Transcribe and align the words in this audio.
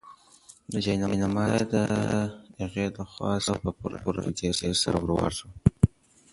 د 0.71 0.73
جاینماز 0.85 1.49
ژۍ 1.59 1.65
د 1.73 1.77
هغې 2.61 2.85
لخوا 2.97 3.31
په 3.63 3.69
پوره 4.03 4.21
عقیدت 4.27 4.79
سره 4.83 4.97
ورواړول 4.99 5.33
شوه. 5.39 5.51